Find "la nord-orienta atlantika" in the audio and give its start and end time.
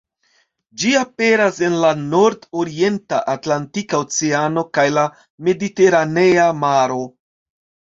1.83-4.03